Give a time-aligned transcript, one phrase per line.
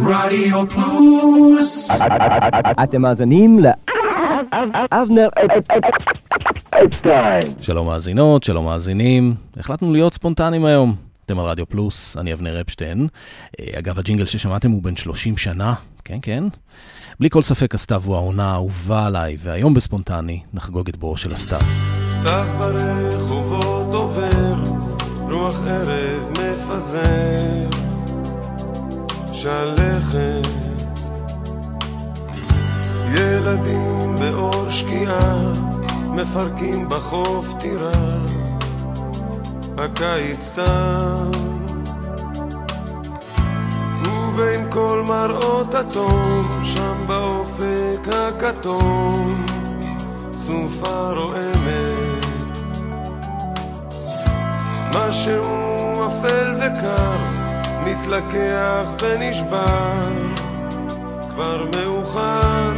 [0.00, 1.90] רדיו פלוס
[2.82, 3.60] אתם מאזינים
[4.92, 5.28] לאבנר
[6.70, 7.42] אפשטיין.
[7.60, 9.34] שלום מאזינות, שלום מאזינים.
[9.56, 10.94] החלטנו להיות ספונטניים היום.
[11.24, 13.08] אתם על רדיו פלוס, אני אבנר אפשטיין.
[13.60, 15.74] אה, אגב, הג'ינגל ששמעתם הוא בן 30 שנה,
[16.04, 16.44] כן, כן.
[17.20, 21.60] בלי כל ספק הסתיו הוא העונה האהובה עליי, והיום בספונטני נחגוג את בואו של הסתיו.
[22.08, 24.54] סתיו ברחובות עובר,
[25.30, 27.75] רוח ערב מפזר,
[29.46, 30.48] שלכת.
[33.14, 35.52] ילדים באור שקיעה,
[36.12, 37.92] מפרקים בחוף טירה,
[39.78, 41.30] הקיץ תם.
[44.04, 49.44] ובין כל מראות התום, שם באופק הכתום,
[50.32, 52.26] סופה רועמת.
[54.94, 55.42] משהו
[56.06, 57.35] אפל וקר,
[57.86, 60.10] מתלקח ונשבר,
[61.30, 62.72] כבר מאוחר,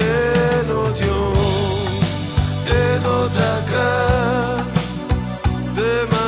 [0.00, 1.88] אין עוד יום,
[2.66, 4.56] אין עוד דקה,
[5.70, 6.19] זה מה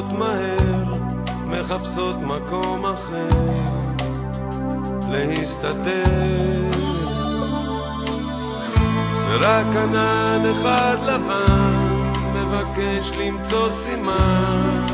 [0.00, 0.92] עפות מהר
[1.46, 3.28] מחפשות מקום אחר
[5.10, 6.04] להסתתר.
[9.28, 12.02] ורק ענן אחד לבן
[12.34, 14.86] מבקש למצוא סימן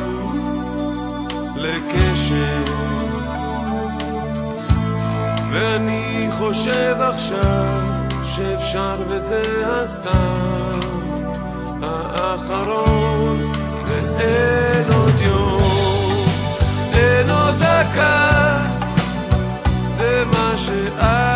[1.56, 2.62] לקשר.
[5.53, 7.78] ואני חושב עכשיו
[8.22, 10.80] שאפשר וזה הסתם.
[11.82, 13.53] האחרון
[13.86, 14.95] ואין
[17.46, 18.58] עוד דקה.
[19.88, 21.35] זה מה שאת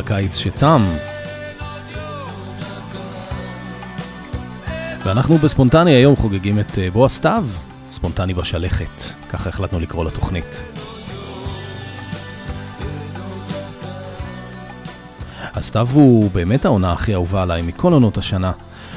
[0.00, 0.82] הקיץ שתם.
[5.04, 7.46] ואנחנו בספונטני היום חוגגים את אה, בוא הסתיו,
[7.92, 10.64] ספונטני בשלכת, ככה החלטנו לקרוא לתוכנית.
[15.54, 18.52] הסתיו הוא באמת העונה הכי אהובה עליי מכל עונות השנה.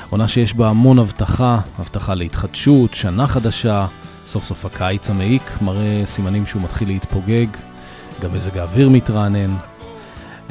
[0.09, 3.85] עונה שיש בה המון הבטחה, הבטחה להתחדשות, שנה חדשה,
[4.27, 7.47] סוף סוף הקיץ המעיק מראה סימנים שהוא מתחיל להתפוגג,
[8.21, 9.72] גם מזג האוויר מתרענן.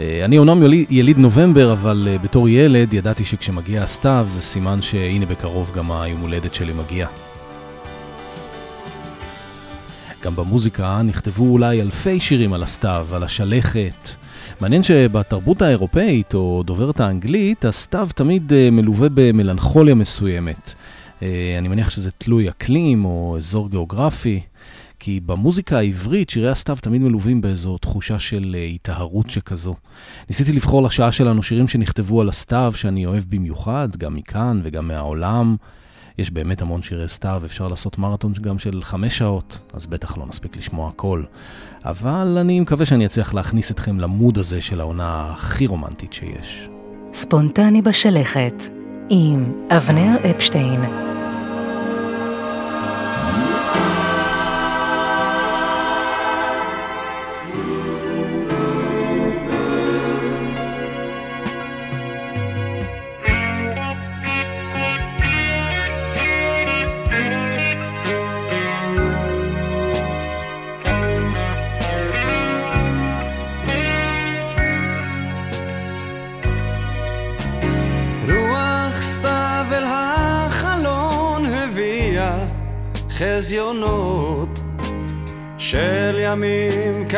[0.01, 5.27] אה, אני אומנם יליד נובמבר, אבל אה, בתור ילד ידעתי שכשמגיע הסתיו זה סימן שהנה
[5.27, 7.07] בקרוב גם היום הולדת שלי מגיע.
[10.23, 14.09] גם במוזיקה נכתבו אולי אלפי שירים על הסתיו, על השלכת.
[14.61, 20.75] מעניין שבתרבות האירופאית או דוברת האנגלית, הסתיו תמיד אה, מלווה במלנכוליה מסוימת.
[21.59, 24.41] אני מניח שזה תלוי אקלים או אזור גיאוגרפי.
[25.05, 29.75] כי במוזיקה העברית שירי הסתיו תמיד מלווים באיזו תחושה של אה, היטהרות שכזו.
[30.29, 35.57] ניסיתי לבחור לשעה שלנו שירים שנכתבו על הסתיו, שאני אוהב במיוחד, גם מכאן וגם מהעולם.
[36.19, 40.27] יש באמת המון שירי סתיו, אפשר לעשות מרתון גם של חמש שעות, אז בטח לא
[40.27, 41.23] נספיק לשמוע הכל.
[41.85, 46.69] אבל אני מקווה שאני אצליח להכניס אתכם למוד הזה של העונה הכי רומנטית שיש.
[47.13, 48.63] ספונטני בשלכת,
[49.11, 51.12] עם אבנר אפשטיין.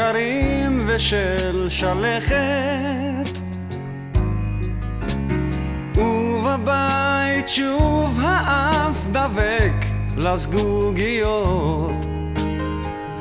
[0.04, 3.38] ימים קרים ושל שלכת.
[5.96, 9.72] ובבית שוב האף דבק
[10.16, 12.06] לזגוגיות.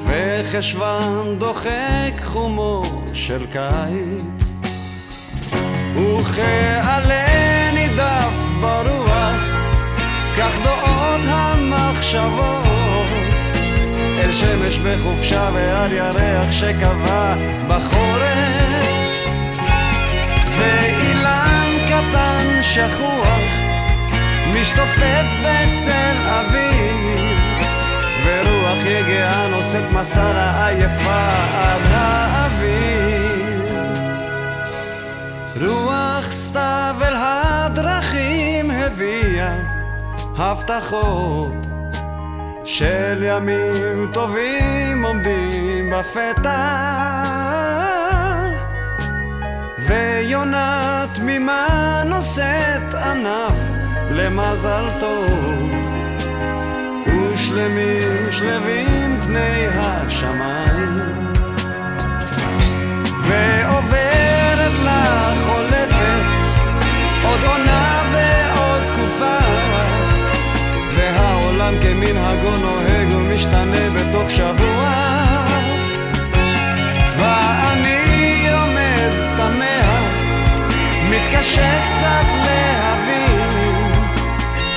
[0.06, 2.84] וחשוון דוחק חומו
[3.14, 4.54] של קיץ.
[5.96, 7.26] וכעלה
[7.74, 9.42] נידף ברוח
[10.38, 12.63] כך דעות המחשבות
[14.24, 17.36] אל שמש בחופשה ועל ירח שקבע
[17.68, 18.88] בחורף.
[20.58, 23.52] ואילן קטן שכוח
[24.54, 27.40] משתופף בצל אביב
[28.26, 33.74] ורוח יגעה נושאת מסע לעייפה עד האביב
[35.62, 39.56] רוח סתיו אל הדרכים הביאה
[40.38, 41.73] הבטחות
[42.84, 46.50] של ימים טובים עומדים בפתח.
[49.80, 53.58] ויונה תמימה נושאת ענף
[54.12, 55.72] למזל טוב.
[57.08, 61.00] ושלמים שלווים פני השמיים.
[63.22, 66.24] ועוברת לה חולפת
[67.26, 68.03] עוד עונה
[71.54, 74.94] העולם כמנהגו נוהג ומשתנה בתוך שבוע.
[77.18, 80.02] ואני עומד תמה,
[81.10, 83.92] מתקשה קצת להבין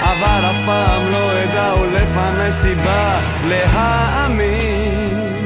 [0.01, 5.37] אבל אף פעם לא אדע ולפני סיבה להאמין.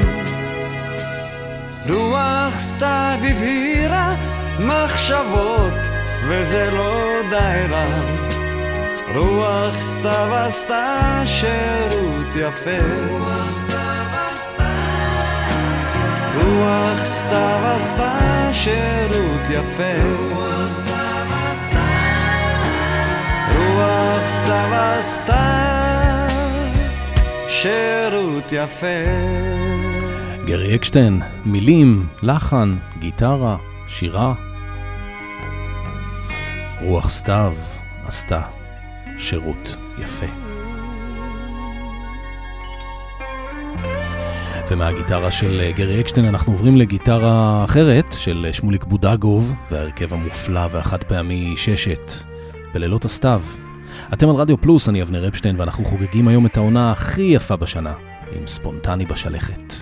[1.89, 4.15] רוח סתיו הבהירה
[4.59, 5.73] מחשבות
[6.27, 8.20] וזה לא די רע
[9.15, 12.85] רוח סתיו עשתה שירות יפה.
[16.35, 19.93] רוח סתיו עשתה שירות יפה.
[23.57, 26.27] רוח סתיו עשתה
[27.47, 28.85] שירות יפה.
[30.45, 34.33] גרי אקשטיין, מילים, לחן, גיטרה, שירה.
[36.81, 37.53] רוח סתיו
[38.05, 38.60] עשתה
[39.17, 40.25] שירות יפה.
[44.71, 50.67] ומהגיטרה של אה, גרי אקשטיין אנחנו עוברים לגיטרה אחרת של אה, שמוליק בודגוב וההרכב המופלא
[50.71, 52.13] והחד פעמי ששת
[52.73, 53.41] בלילות הסתיו.
[54.13, 57.93] אתם על רדיו פלוס, אני אבנר אפשטיין ואנחנו חוגגים היום את העונה הכי יפה בשנה
[58.31, 59.80] עם ספונטני בשלכת.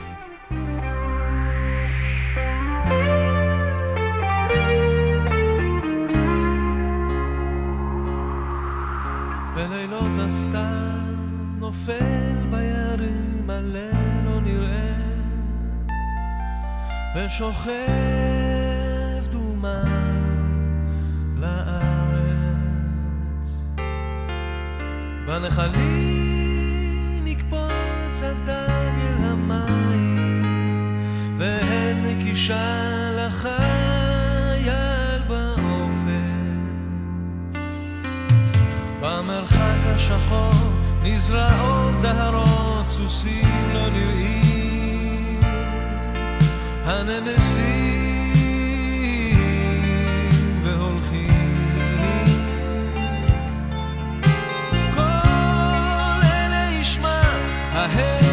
[17.30, 17.72] שוכב
[19.32, 19.84] דומה
[21.38, 22.60] לארץ.
[25.28, 26.28] בנחלים
[27.28, 30.96] יקפוץ הדג אל המים,
[31.40, 34.70] ואין נקישה לחייל
[35.28, 36.60] באופן.
[39.02, 40.54] במרחק השחור
[41.04, 44.49] נזרעות דהרות, סוסים לא נראים
[46.90, 48.34] הנמסים
[50.64, 51.30] והולכים.
[54.96, 57.22] כל אלה ישמע
[57.74, 58.29] ההלך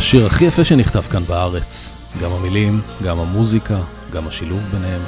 [0.00, 1.92] השיר הכי יפה שנכתב כאן בארץ.
[2.22, 5.02] גם המילים, גם המוזיקה, גם השילוב ביניהם.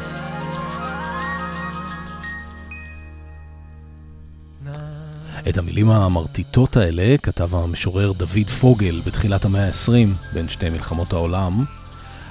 [5.49, 11.65] את המילים המרטיטות האלה כתב המשורר דוד פוגל בתחילת המאה ה-20, בין שתי מלחמות העולם.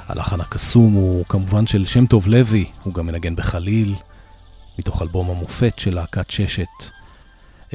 [0.07, 3.95] הלחן הקסום הוא כמובן של שם טוב לוי, הוא גם מנגן בחליל,
[4.79, 7.00] מתוך אלבום המופת של להקת ששת.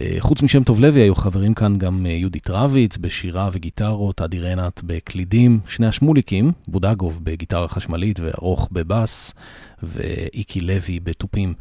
[0.01, 4.41] אה, חוץ משם טוב לוי היו חברים כאן גם אה, יהודית רביץ בשירה וגיטרות, אדי
[4.41, 9.35] רנט בקלידים, שני השמוליקים, בודגוב בגיטרה חשמלית וארוך בבאס,
[9.83, 11.55] ואיקי לוי בתופים.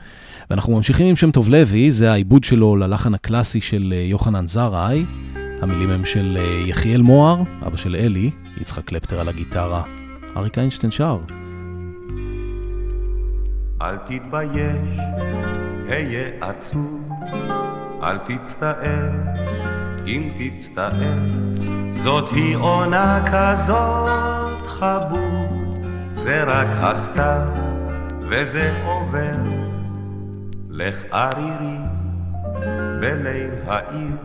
[0.50, 5.06] ואנחנו ממשיכים עם שם טוב לוי, זה העיבוד שלו ללחן הקלאסי של אה, יוחנן זרעי.
[5.62, 6.38] המילים הם של
[6.68, 9.84] יחיאל מוהר, אבא של אלי, יצחק קלפטר על הגיטרה.
[10.38, 11.20] אריק איינשטיין שר.
[13.82, 14.98] אל תתבייש,
[15.90, 17.10] היה עצוב,
[18.06, 19.10] אל תצטער,
[20.06, 21.18] אם תצטער,
[21.90, 27.48] זאת היא עונה כזאת חבוד, זה רק הסתיו,
[28.20, 29.36] וזה עובר.
[30.70, 31.78] לך ערירי
[33.02, 34.18] בליל העיר,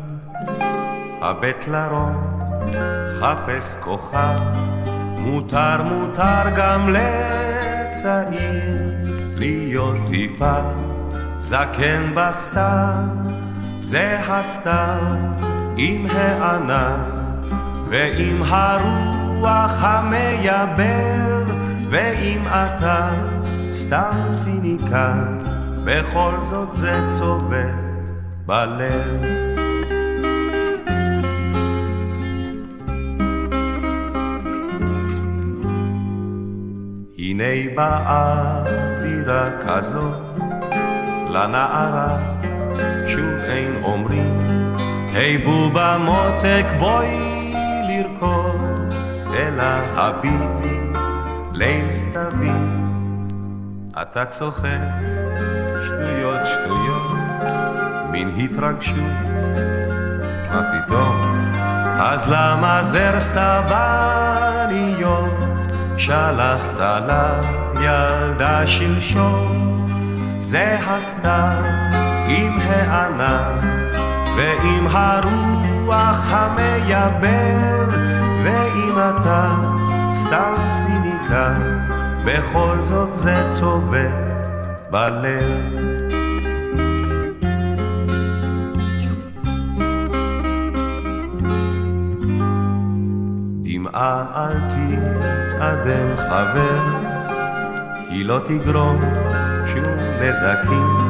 [1.22, 2.40] הבט לרום,
[3.20, 4.38] חפש כוכב,
[5.18, 8.76] מותר מותר גם לצעיר
[9.34, 10.60] להיות טיפה
[11.38, 13.39] זקן בסתיו,
[13.80, 15.16] זה הסתיו
[15.76, 17.00] עם הענן
[17.88, 21.44] ועם הרוח המייבר
[21.90, 23.10] ואם אתה
[23.72, 25.38] סתם ציניקן
[25.84, 28.10] בכל זאת זה צובט
[28.46, 29.22] בלב.
[37.18, 38.62] הנה באה
[38.96, 40.38] אווירה כזאת
[41.30, 42.18] לנערה
[43.60, 44.38] אין אומרים
[45.14, 47.52] היי בובה מותק בואי
[47.88, 48.94] לרקוד
[49.34, 49.64] אלא
[49.94, 50.76] הביטי
[51.52, 52.50] ליל סתווי.
[54.02, 54.68] אתה צוחק
[55.86, 57.10] שטויות שטויות
[58.10, 58.96] מין התרגשות.
[60.50, 61.46] מה פתאום?
[62.00, 64.50] אז למה זר סתווניות?
[65.96, 66.80] שלחת
[67.74, 69.86] לילדה שלשום
[70.38, 73.58] זה הסתיו עם הענן
[74.36, 77.88] ועם הרוח המייבר
[78.44, 79.54] ואם אתה
[80.12, 81.78] סתם ציניקן
[82.24, 84.48] בכל זאת זה צובט
[84.90, 85.90] בלב.
[93.94, 96.80] אל תתאדם חבר
[98.08, 99.00] היא לא תגרום
[99.66, 101.09] שום נזקים,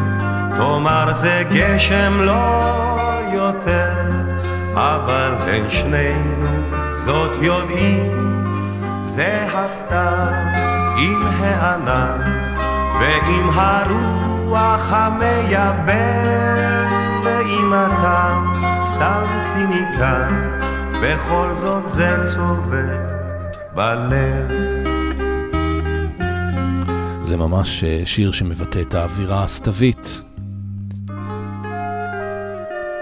[0.60, 2.80] תאמר זה גשם לא
[3.32, 3.92] יותר,
[4.74, 6.46] אבל בין שנינו
[6.90, 8.46] זאת יודעים,
[9.02, 10.32] זה הסתיו
[10.98, 12.18] עם הענן
[13.00, 15.94] ועם הרוח המייבר,
[17.24, 18.40] ואם אתה
[18.76, 20.50] סתם ציניקן,
[21.02, 23.10] בכל זאת זה צובט
[23.74, 24.50] בלב.
[27.22, 30.29] זה ממש אה, שיר שמבטא את האווירה הסתווית.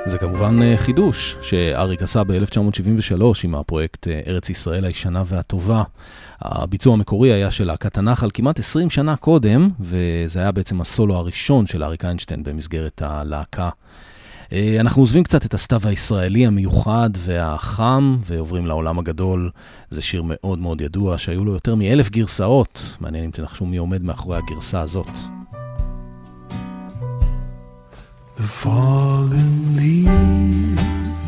[0.08, 5.82] זה כמובן אה, חידוש שאריק עשה ב-1973 עם הפרויקט אה, ארץ ישראל הישנה והטובה.
[6.40, 11.66] הביצוע המקורי היה של להקת הנחל כמעט 20 שנה קודם, וזה היה בעצם הסולו הראשון
[11.66, 13.68] של אריק איינשטיין במסגרת הלהקה.
[14.52, 19.50] אה, אנחנו עוזבים קצת את הסתיו הישראלי המיוחד והחם, ועוברים לעולם הגדול.
[19.90, 22.96] זה שיר מאוד מאוד ידוע, שהיו לו יותר מאלף גרסאות.
[23.00, 25.37] מעניין אם תנחשו מי עומד מאחורי הגרסה הזאת.
[28.38, 31.27] The fallen leaves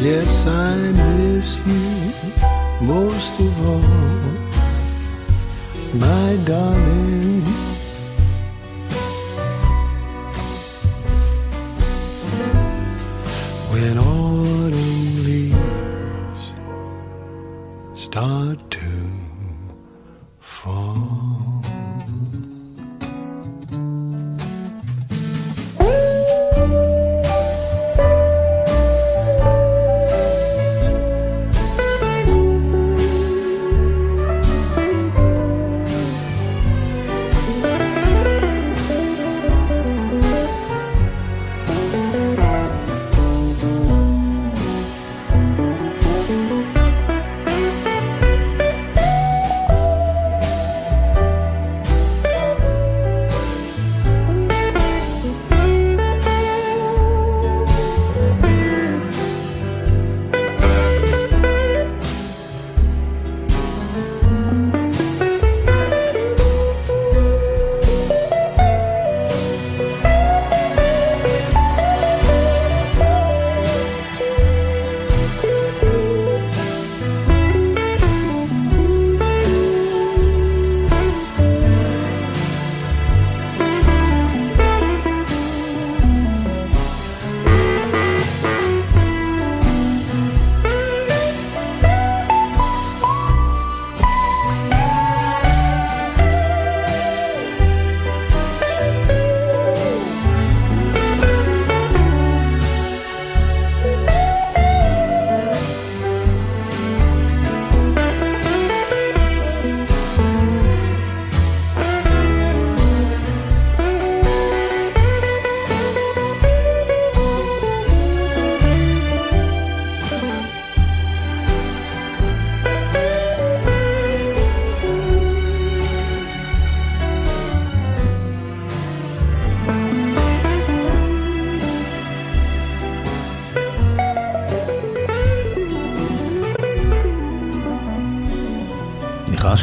[0.00, 2.10] yes, I miss you
[2.80, 3.82] most of all,
[5.94, 7.69] my darling.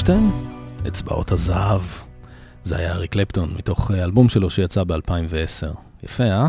[0.09, 0.29] ניחשתם?
[0.87, 1.81] אצבעות הזהב.
[2.63, 5.77] זה היה אריק קלפטון, מתוך אה, אלבום שלו שיצא ב-2010.
[6.03, 6.47] יפה, אה?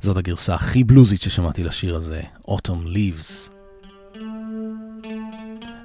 [0.00, 3.50] זאת הגרסה הכי בלוזית ששמעתי לשיר הזה, Autumn Leaves.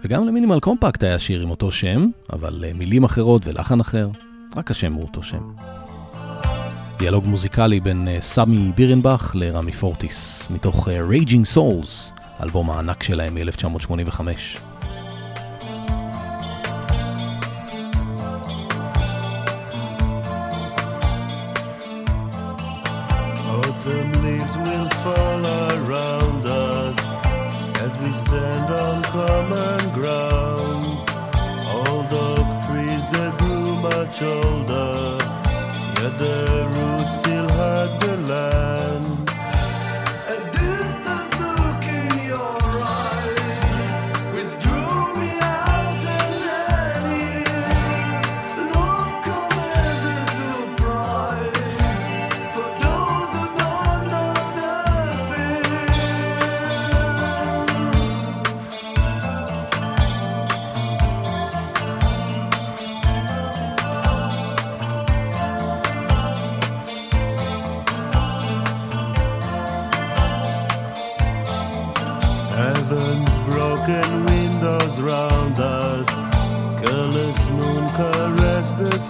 [0.04, 4.10] וגם למינימל קומפקט היה שיר עם אותו שם, אבל אה, מילים אחרות ולחן אחר,
[4.58, 5.54] רק השם הוא אותו שם.
[6.98, 14.73] דיאלוג מוזיקלי בין אה, סמי בירנבך לרמי פורטיס, מתוך Raging Souls, האלבום הענק שלהם מ-1985.
[23.54, 26.98] Autumn leaves will fall around us
[27.86, 30.86] as we stand on common ground.
[31.78, 35.18] Old oak trees that grew much older,
[36.02, 38.73] yet their roots still hug the land.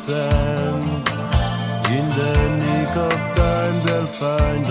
[0.06, 0.84] Sand.
[1.98, 4.66] In the nick of time they'll find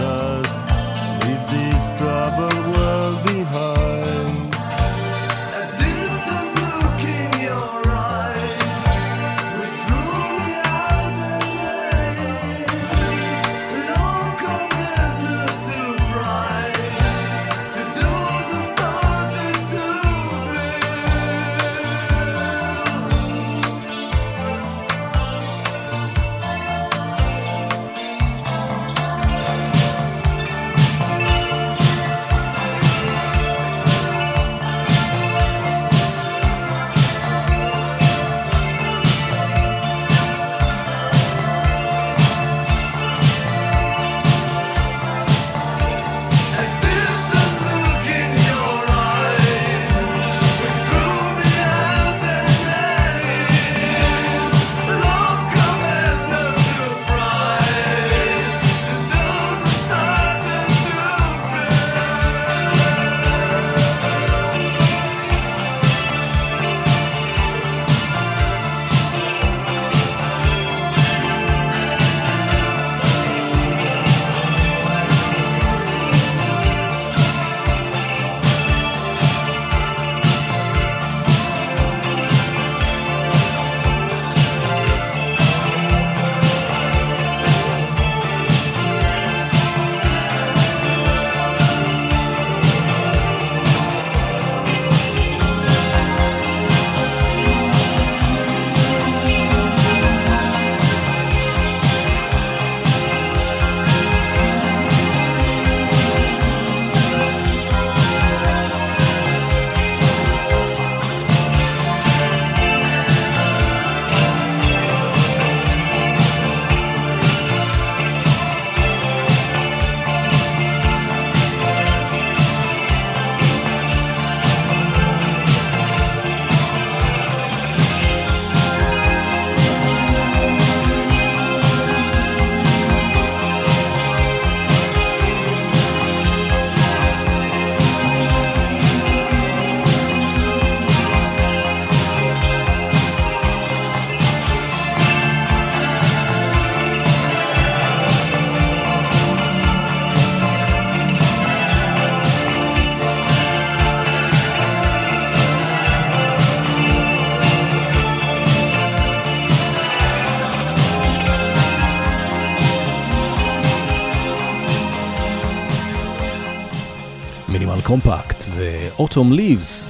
[169.02, 169.88] ו-Autumn Leaves.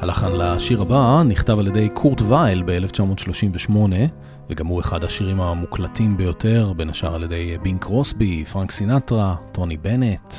[0.00, 3.76] הלחן לשיר הבא נכתב על ידי קורט וייל ב-1938,
[4.50, 9.76] וגם הוא אחד השירים המוקלטים ביותר, בין השאר על ידי בינק רוסבי, פרנק סינטרה, טוני
[9.76, 10.34] בנט.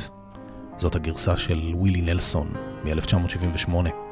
[0.78, 2.48] זאת הגרסה של ווילי נלסון
[2.84, 4.07] מ-1978.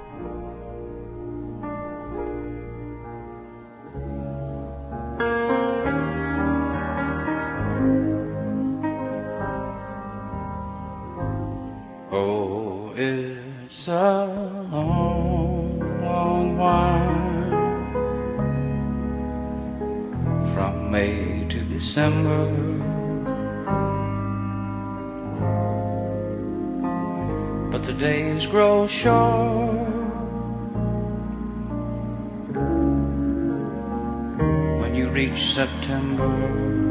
[27.72, 29.90] But the days grow short
[34.80, 36.85] when you reach September.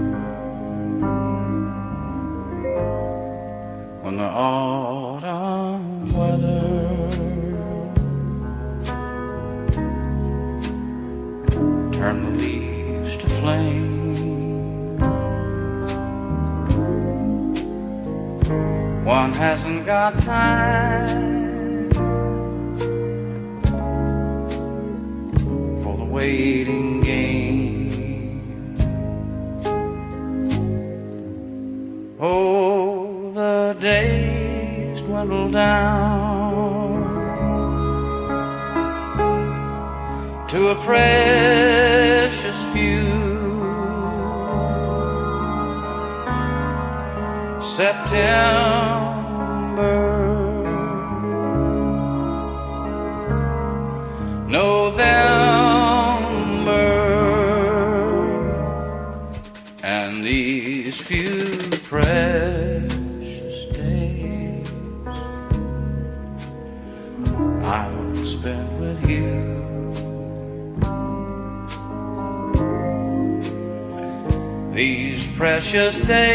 [74.74, 76.34] These precious days.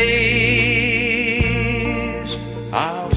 [2.72, 3.09] I'll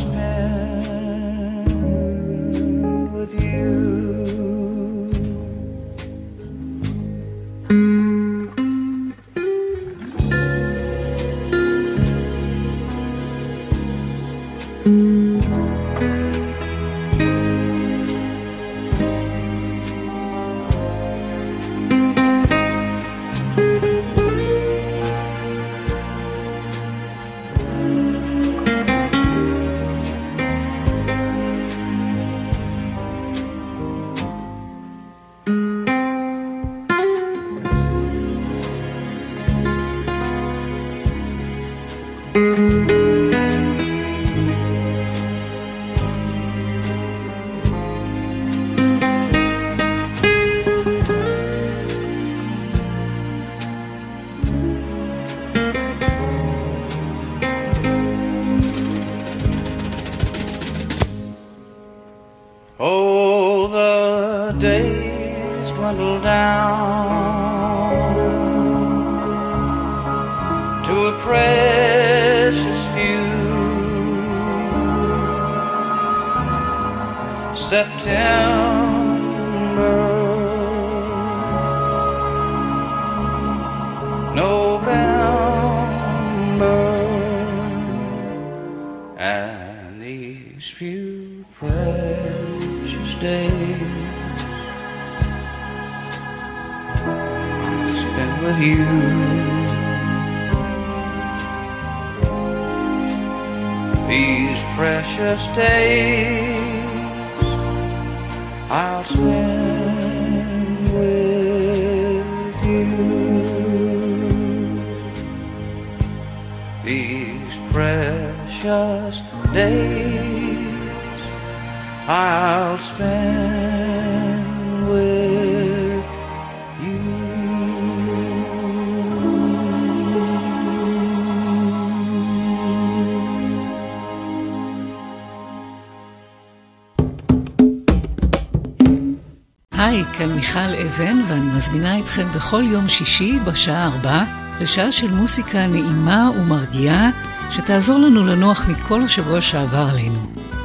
[140.56, 144.22] מיכל אבן, ואני מזמינה אתכם בכל יום שישי בשעה ארבע
[144.60, 147.10] לשעה של מוסיקה נעימה ומרגיעה,
[147.50, 150.18] שתעזור לנו לנוח מכל השבוע שעבר עלינו.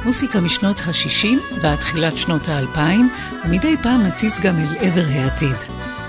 [0.04, 2.78] מוסיקה משנות ה-60 ועד תחילת שנות ה-2000,
[3.44, 5.56] ומדי פעם נציץ גם אל עבר העתיד.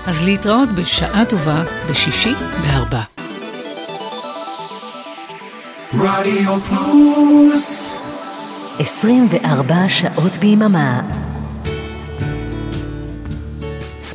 [0.06, 3.02] אז להתראות בשעה טובה בשישי בארבע.
[5.94, 7.90] רדיו פלוס
[8.78, 11.00] 24 שעות ביממה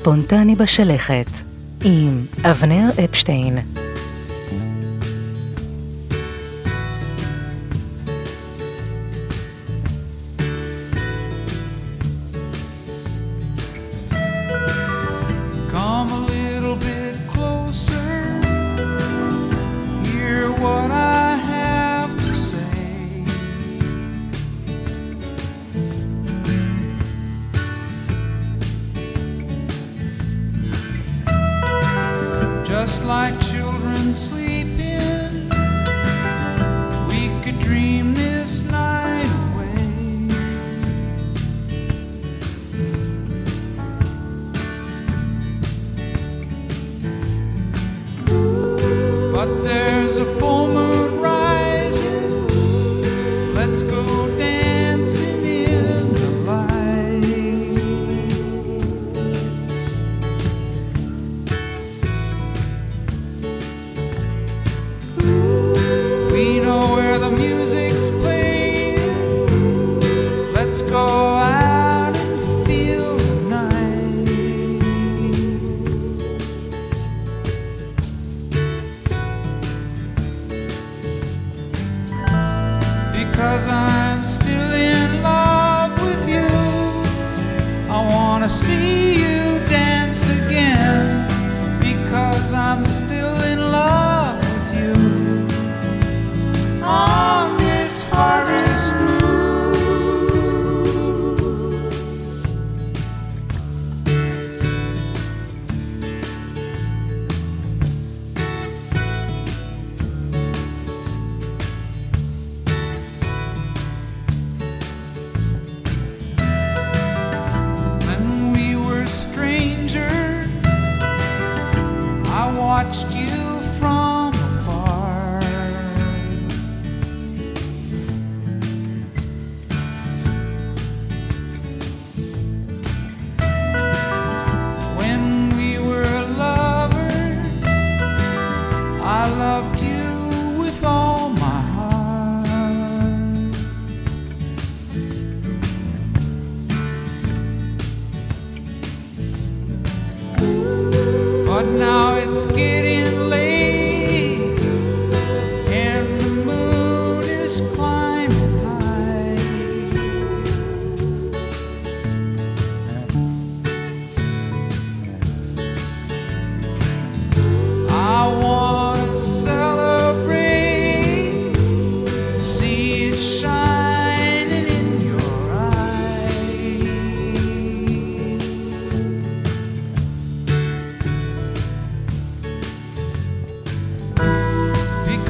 [0.05, 1.25] ספונטני בשלכת,
[1.83, 3.84] עם אבנר אפשטיין.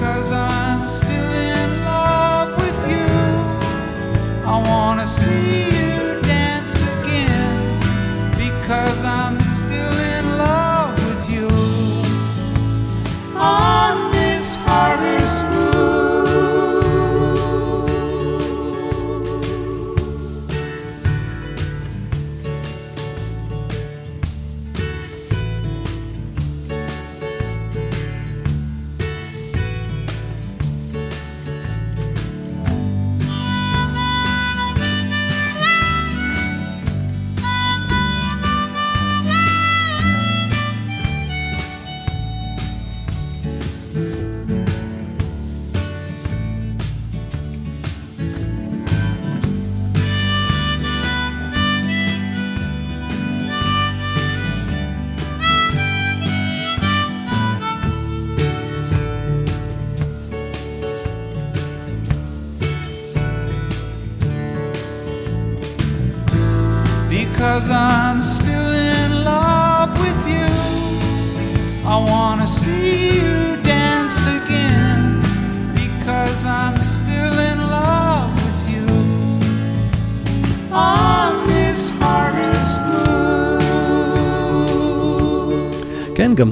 [0.06, 0.34] because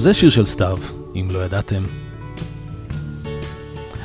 [0.04, 0.78] זה שיר של סתיו,
[1.14, 1.82] אם לא ידעתם.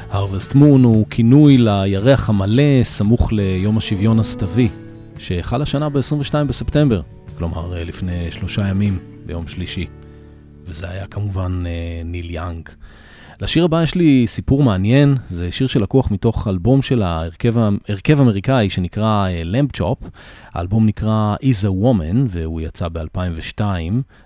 [0.10, 4.70] הרווסט מון הוא כינוי לירח המלא סמוך ליום השוויון הסתווי,
[5.18, 7.02] שחל השנה ב-22 בספטמבר,
[7.38, 9.88] כלומר אה, לפני שלושה ימים, ביום שלישי.
[10.66, 12.70] וזה היה כמובן אה, ניל יאנג.
[13.41, 19.27] לשיר הבא יש לי סיפור מעניין, זה שיר שלקוח מתוך אלבום של ההרכב אמריקאי שנקרא
[19.43, 19.97] למפ צ'ופ.
[20.53, 23.61] האלבום נקרא Is a Woman והוא יצא ב-2002.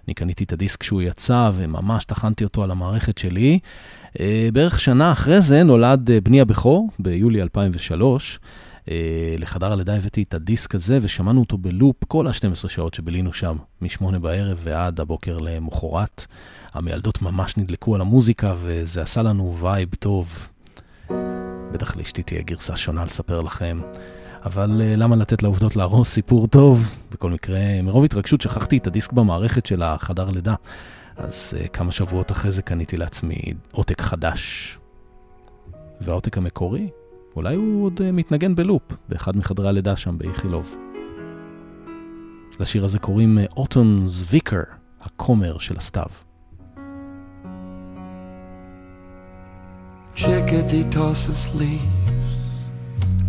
[0.08, 3.60] אני קניתי את הדיסק כשהוא יצא וממש טחנתי אותו על המערכת שלי.
[4.54, 8.40] בערך שנה אחרי זה נולד בני הבכור, ביולי 2003.
[9.38, 14.20] לחדר הלידה הבאתי את הדיסק הזה ושמענו אותו בלופ כל ה-12 שעות שבילינו שם, מ-8
[14.20, 16.26] בערב ועד הבוקר למחרת.
[16.74, 20.50] המילדות ממש נדלקו על המוזיקה וזה עשה לנו vibe טוב.
[21.72, 23.82] בטח לאשתי תהיה גרסה שונה לספר לכם.
[24.46, 26.98] אבל למה לתת לעובדות להרוס סיפור טוב?
[27.12, 30.56] בכל מקרה, מרוב התרגשות שכחתי את הדיסק במערכת של החדר לידה.
[31.18, 34.78] אז כמה שבועות אחרי זה קניתי לעצמי עותק חדש.
[36.02, 36.90] והעותק המקורי,
[37.36, 40.76] אולי הוא עוד מתנגן בלופ באחד מחדרי הלידה שם באיכילוב.
[42.60, 44.64] לשיר הזה קוראים אוטונס ויקר,
[45.02, 46.06] הכומר של הסתיו.
[50.16, 52.12] Chickadee tosses leaves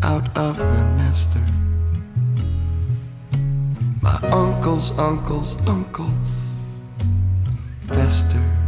[0.02, 1.46] out of her nester.
[4.02, 6.32] My uncle's uncle's uncle's
[7.88, 8.63] fester.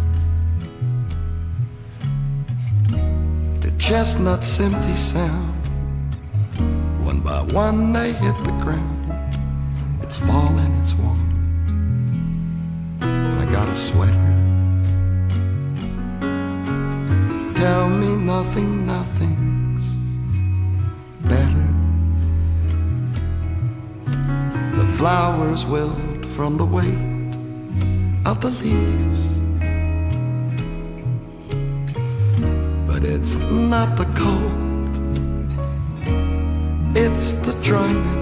[3.86, 5.54] Chestnuts empty sound.
[7.04, 9.12] One by one they hit the ground.
[10.02, 11.22] It's falling, it's warm.
[13.00, 14.32] I got a sweater.
[17.54, 19.86] Tell me nothing, nothing's
[21.22, 21.68] better.
[24.78, 27.36] The flowers wilt from the weight
[28.26, 29.35] of the leaves.
[33.08, 34.96] It's not the cold,
[36.96, 38.15] it's the dryness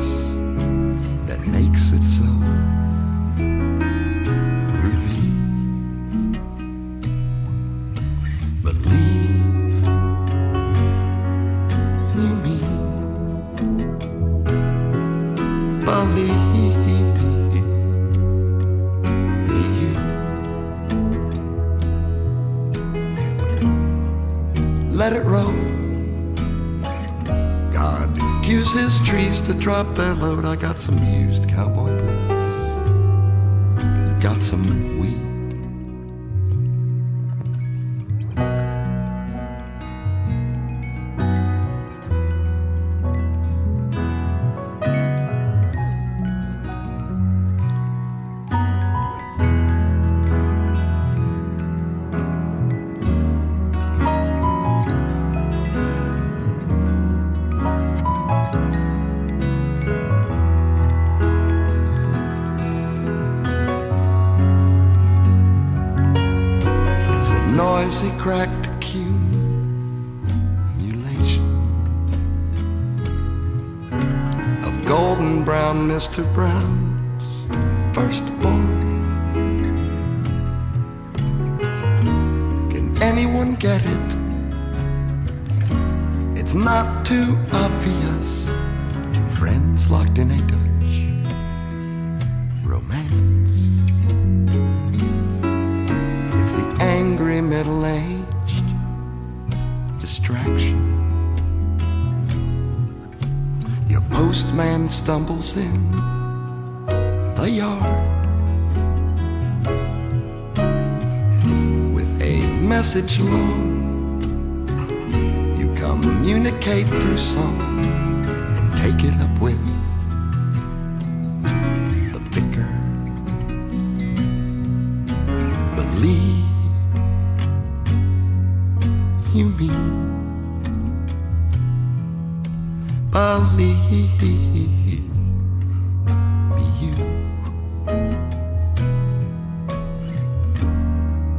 [29.64, 30.44] drop their load.
[30.44, 31.93] I got some used cowboy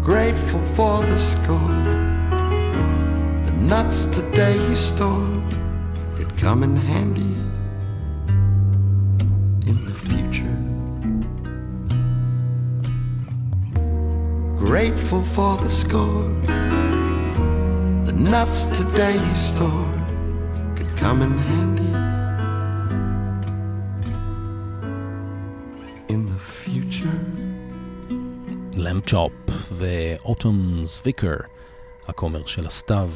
[0.05, 1.75] grateful for the score,
[3.45, 5.41] The nuts today you store
[6.15, 7.33] could come in handy
[9.65, 10.59] in the future.
[14.57, 16.29] Grateful for the score,
[18.05, 19.91] The nuts today you store
[20.75, 21.93] could come in handy.
[26.13, 27.25] in the future.
[28.79, 29.31] Lamb Chop
[29.65, 31.43] Wolf ו-Autumn's Vicar,
[32.07, 33.09] הכומר של הסתיו,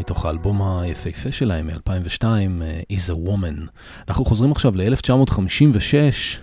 [0.00, 3.60] מתוך האלבום היפהפה שלהם מ-2002, אה, Is a Woman.
[4.08, 5.94] אנחנו חוזרים עכשיו ל-1956,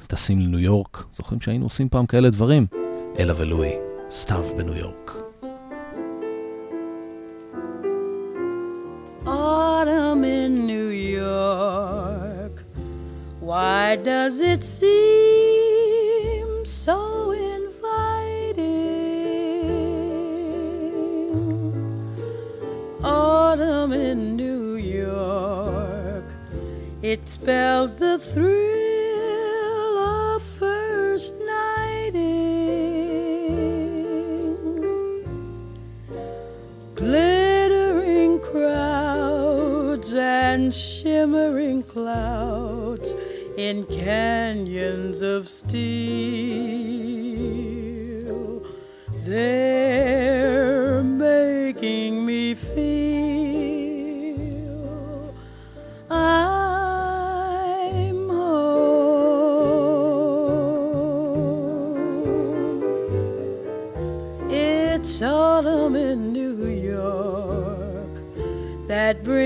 [0.07, 2.65] טסים לניו יורק, זוכרים שהיינו עושים פעם כאלה דברים?
[3.19, 3.73] אלה ולואי,
[4.11, 5.11] סתיו בניו יורק.
[13.41, 14.95] Why does it seem
[16.65, 17.24] so
[27.15, 32.35] it spells the thrill of first nighting.
[36.93, 43.15] Glittering crowds and shimmering clouds
[43.57, 45.85] in canyons of steel.
[49.25, 52.24] They're making
[69.23, 69.44] that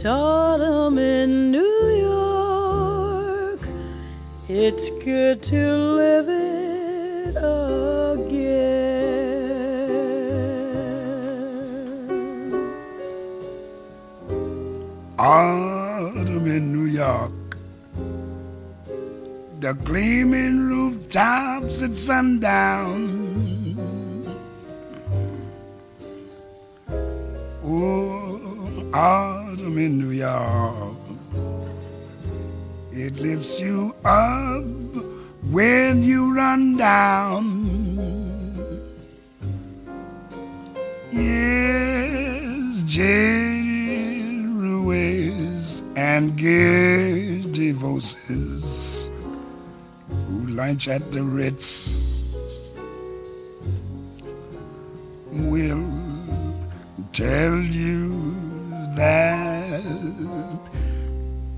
[0.00, 3.60] It's autumn in New York.
[4.48, 8.70] It's good to live it again.
[15.18, 17.58] Autumn in New York.
[19.60, 23.09] The gleaming rooftops at sundown.
[29.70, 30.96] Autumn in New York.
[32.92, 34.64] It lifts you up
[35.50, 37.66] when you run down.
[41.12, 42.82] Yes,
[44.58, 49.10] ruins and giddy voices
[50.08, 52.24] who lunch at the Ritz
[55.32, 55.86] will
[57.12, 58.59] tell you
[58.96, 59.82] that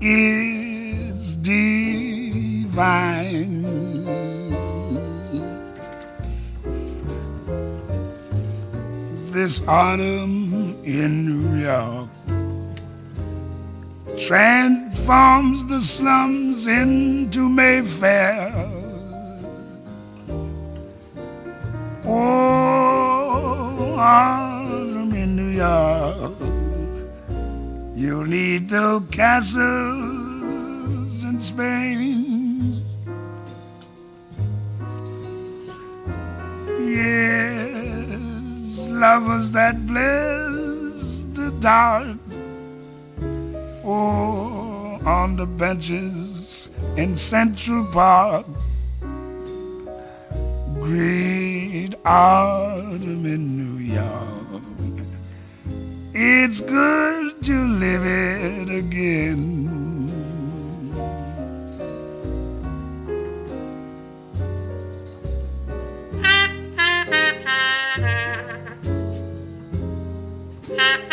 [0.01, 2.43] it's divine.
[9.31, 12.09] This autumn in New York
[14.17, 18.51] transforms the slums into Mayfair.
[22.05, 26.42] Oh, autumn in New York,
[28.03, 29.63] you'll need no castles
[31.23, 32.81] in Spain.
[36.81, 42.17] Yes, lovers that bless the dark.
[43.85, 48.45] Oh, on the benches in Central Park.
[50.81, 54.72] Great autumn in New York.
[56.15, 59.63] It's good to live it again.
[70.79, 71.09] Autumn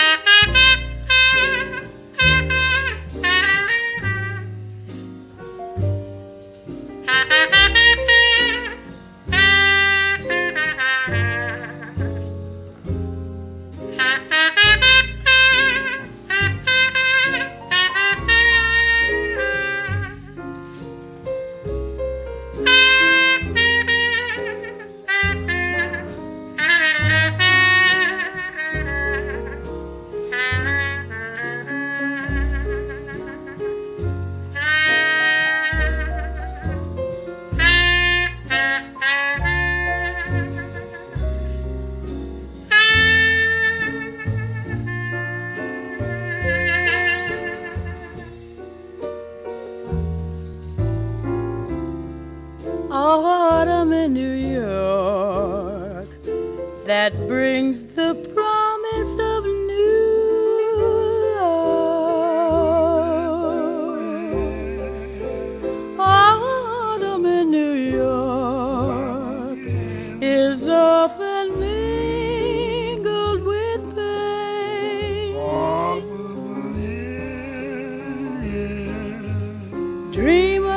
[80.21, 80.68] dreamers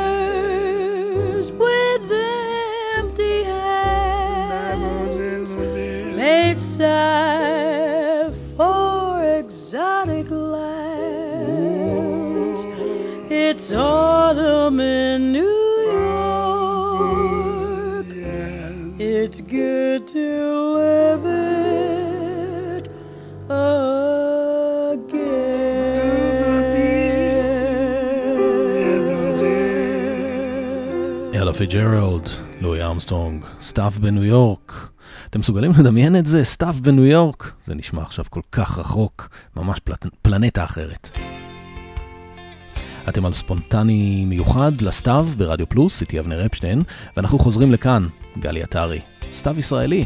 [1.51, 2.11] with
[2.95, 5.17] empty hands
[6.15, 11.41] may sigh for exotic lands.
[13.29, 15.02] It's autumn.
[31.67, 32.29] פיצג'רלד,
[32.61, 34.89] לואי ארמסטרונג, סתיו בניו יורק.
[35.29, 36.43] אתם מסוגלים לדמיין את זה?
[36.43, 37.53] סתיו בניו יורק?
[37.63, 40.05] זה נשמע עכשיו כל כך רחוק, ממש פלט...
[40.21, 41.19] פלנטה אחרת.
[43.09, 46.83] אתם על ספונטני מיוחד לסתיו ברדיו פלוס, איתי אבנר אפשטיין,
[47.17, 48.07] ואנחנו חוזרים לכאן,
[48.39, 48.99] גלי עטרי.
[49.31, 50.05] סתיו ישראלי.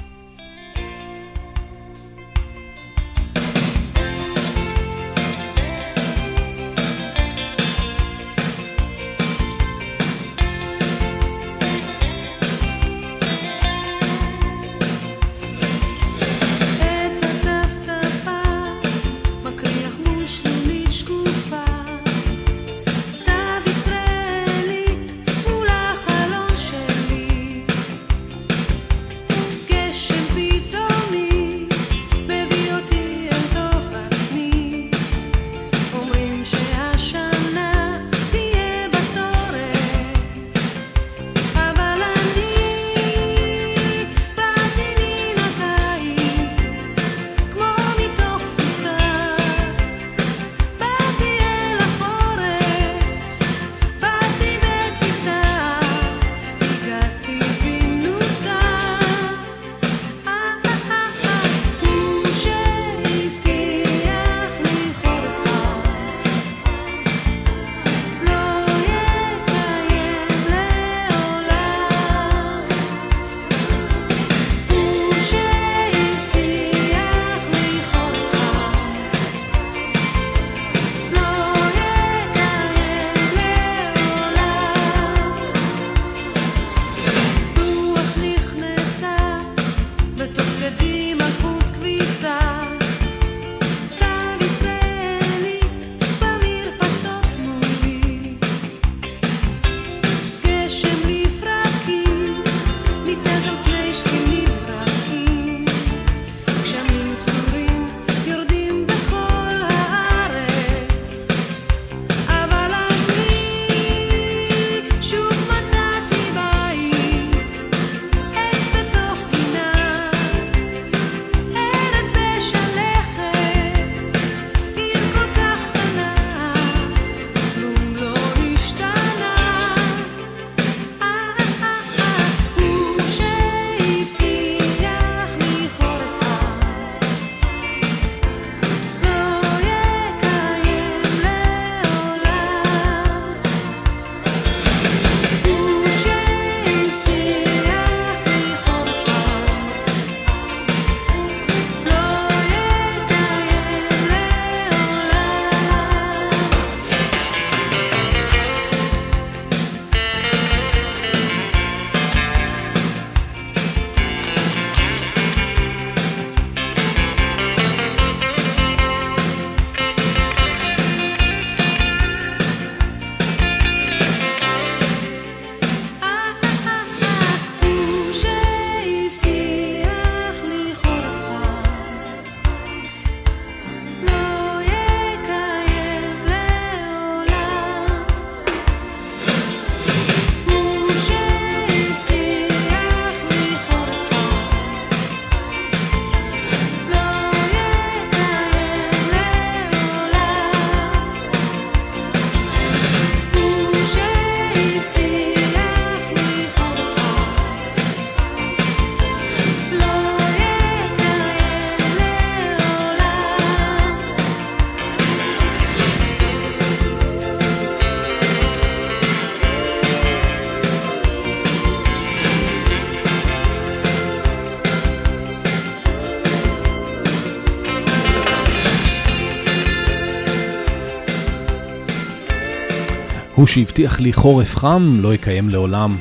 [233.48, 235.98] הוא שהבטיח לי חורף חם, לא יקיים לעולם.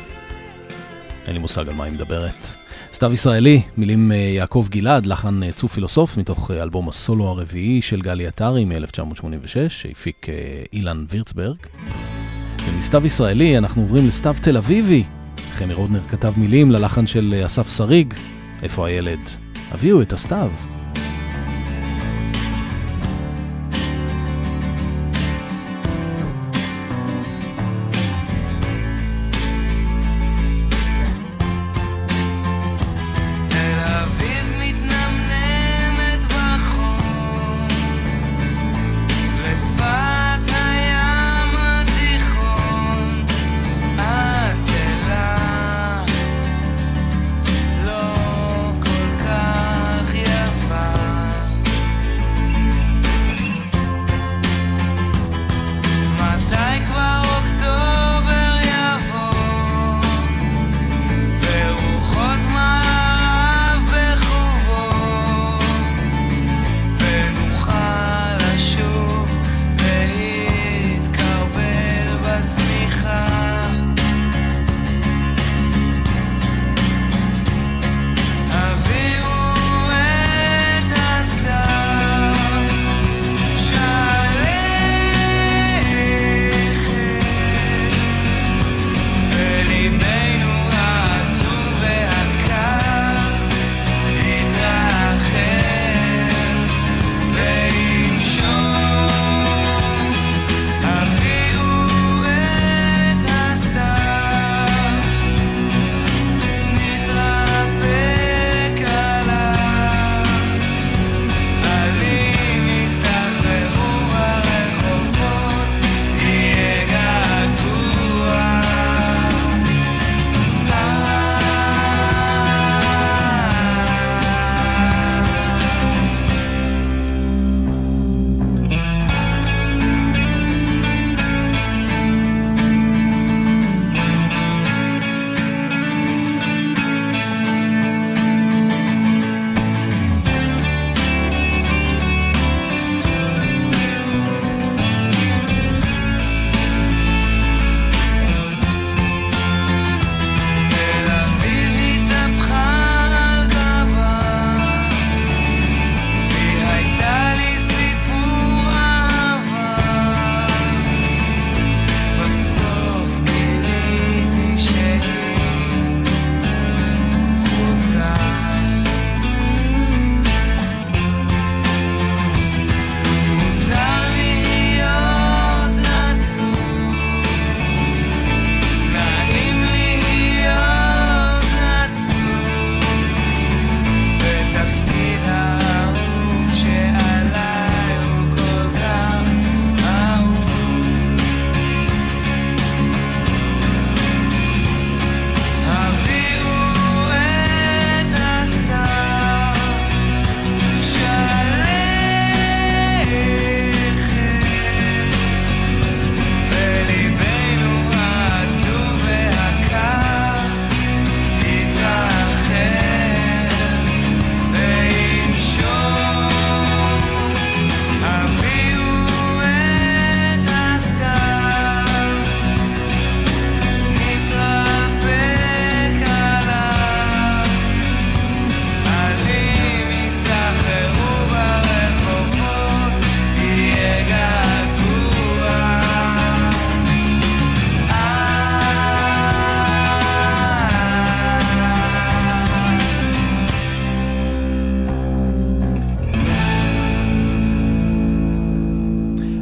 [1.26, 2.47] אין לי מושג על מה היא מדברת.
[2.92, 7.82] סתיו ישראלי, מילים אה, יעקב גלעד, לחן אה, צוף פילוסוף, מתוך אה, אלבום הסולו הרביעי
[7.82, 10.26] של גלי עטרי מ-1986, שהפיק
[10.72, 11.57] אילן וירצברג.
[12.68, 15.05] ומסתיו ישראלי אנחנו עוברים לסתיו תל אביבי.
[15.53, 18.14] חמי רודנר כתב מילים ללחן של אסף שריג,
[18.62, 19.20] איפה הילד?
[19.72, 20.51] הביאו את הסתיו.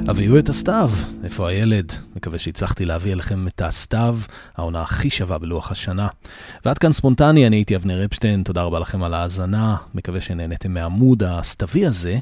[0.09, 0.91] הביאו את הסתיו.
[1.25, 1.93] איפה הילד?
[2.17, 4.19] מקווה שהצלחתי להביא אליכם את הסתיו,
[4.57, 6.09] העונה הכי שווה בלוח השנה.
[6.65, 10.91] ועד כאן ספונטני, אני הייתי אבנר אפשטיין, תודה רבה לכם על ההאזנה, מקווה שנהניתם מה
[10.91, 12.19] mood הסתווי הזה,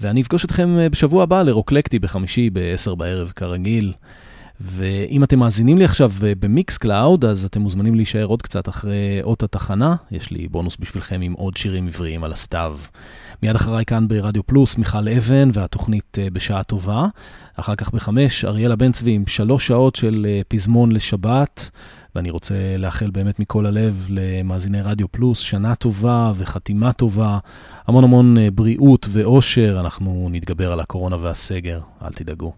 [0.00, 3.92] ואני אפגוש אתכם אה, בשבוע הבא לרוקלקטי בחמישי ב-10 בערב כרגיל.
[4.60, 9.20] ואם אתם מאזינים לי עכשיו אה, ב Mixcloud, אז אתם מוזמנים להישאר עוד קצת אחרי
[9.22, 9.96] אות התחנה.
[10.10, 12.78] יש לי בונוס בשבילכם עם עוד שירים עבריים על הסתיו.
[13.42, 17.06] מיד אחריי כאן ברדיו פלוס, מיכל אבן והתוכנית אה, בשעה טובה.
[17.56, 21.70] אחר כך בחמש, אריאלה בן צבי עם שלוש שעות של אה, פזמון לשבת.
[22.14, 27.38] ואני רוצה לאחל באמת מכל הלב למאזיני רדיו פלוס שנה טובה וחתימה טובה,
[27.86, 32.52] המון המון בריאות ואושר, אנחנו נתגבר על הקורונה והסגר, אל תדאגו.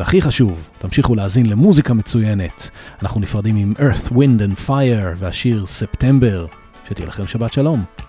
[0.00, 2.70] והכי חשוב, תמשיכו להאזין למוזיקה מצוינת.
[3.02, 6.46] אנחנו נפרדים עם Earth, Wind and Fire והשיר ספטמבר.
[6.88, 7.99] שתהיה לכם שבת שלום.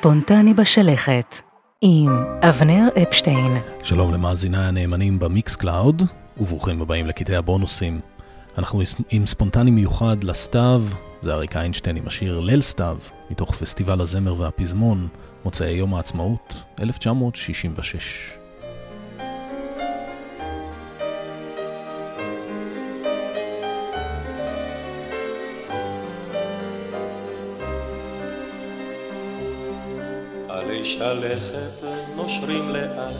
[0.00, 1.36] ספונטני בשלכת,
[1.80, 2.08] עם
[2.42, 3.56] אבנר אפשטיין.
[3.82, 6.02] שלום למאזיני הנאמנים ב Mixcloud,
[6.40, 8.00] וברוכים הבאים לקטעי הבונוסים.
[8.58, 10.82] אנחנו עם ספונטני מיוחד לסתיו,
[11.22, 12.98] זה אריק איינשטיין עם השיר ליל סתיו,
[13.30, 15.08] מתוך פסטיבל הזמר והפזמון,
[15.44, 18.39] מוצאי יום העצמאות, 1966.
[31.10, 31.86] עלי שלכת
[32.16, 33.10] נושרים לאט,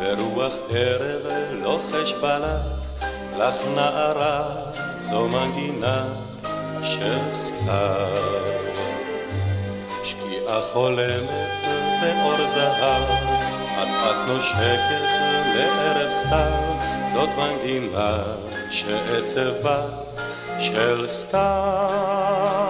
[0.00, 3.04] ורוח ערב לוחש בלט,
[3.38, 4.54] לך נערה
[4.98, 6.04] זו מנגינה
[6.82, 8.14] של סתיו.
[10.04, 11.62] שקיעה חולמת
[12.00, 13.02] באור זהב,
[13.82, 15.08] אט אט נושקת
[15.54, 16.74] לערב סתיו,
[17.08, 18.22] זאת מנגינה
[18.70, 19.86] שעצב בה
[20.58, 22.63] של סתיו.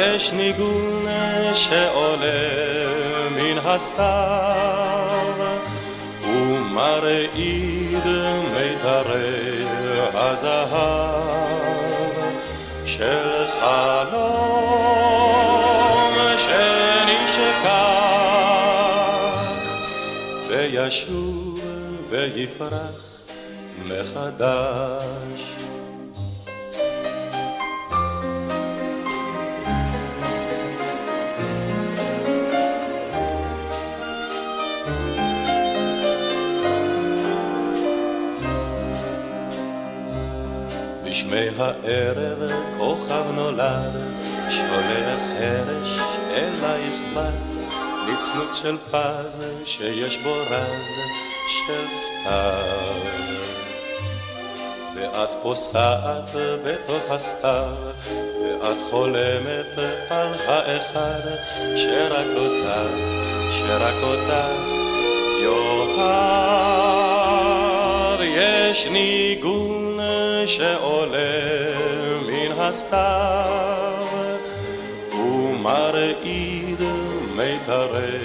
[0.00, 1.04] יש ניגון
[1.54, 2.88] שעולה
[3.30, 5.10] מן הסתיו
[6.22, 8.04] ומרעיד
[8.54, 9.58] מיתרי
[10.14, 11.30] הזהב
[12.84, 14.90] של חלום
[16.36, 17.80] שנשכח
[20.48, 21.60] וישוב
[22.10, 23.20] ויפרח
[23.88, 25.59] מחדש
[41.20, 43.92] בשמי הערב כוכב נולד,
[44.48, 45.98] שולח חרש
[46.30, 47.54] אלייך בת,
[48.08, 50.88] לצנות של פז שיש בו רז
[51.48, 52.94] של סתיו.
[54.94, 56.30] ואת פוסעת
[56.64, 57.74] בתוך הסתיו,
[58.42, 59.78] ואת חולמת
[60.10, 61.20] על האחד
[61.76, 62.84] שרק אותה,
[63.50, 64.48] שרק אותה
[65.42, 66.60] יאהב.
[68.22, 69.89] יש ניגון
[70.46, 71.78] שעולה
[72.26, 73.94] מן הסתיו
[75.12, 76.82] ומרעיד
[77.36, 78.18] מיתרי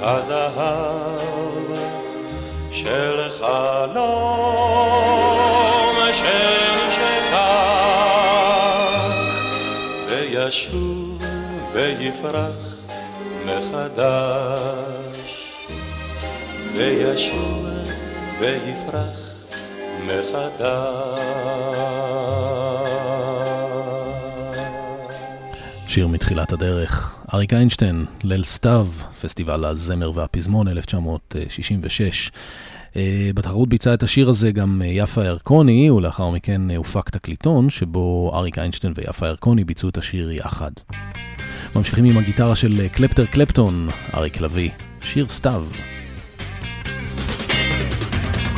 [0.00, 1.20] הזהב
[2.70, 4.74] של חלום
[6.12, 7.44] שנשכח
[10.08, 11.22] וישוב
[11.72, 12.74] ויפרח
[13.44, 15.04] מחדש.
[16.74, 17.66] וישוב
[18.40, 19.23] ויפרח
[25.88, 28.88] שיר מתחילת הדרך, אריק איינשטיין, ליל סתיו,
[29.20, 32.30] פסטיבל הזמר והפזמון 1966.
[32.96, 37.70] אה, בתחרות ביצע את השיר הזה גם אה, יפה ירקוני, ולאחר מכן אה, הופק תקליטון,
[37.70, 40.70] שבו אריק איינשטיין ויפה ירקוני ביצעו את השיר יחד.
[41.76, 45.66] ממשיכים עם הגיטרה של קלפטר קלפטון, אריק לביא, שיר סתיו.